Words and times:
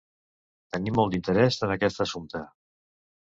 Tenim 0.75 0.95
molt 0.99 1.13
d’interès 1.15 1.59
en 1.67 1.73
aquest 1.75 2.03
assumpte. 2.07 2.41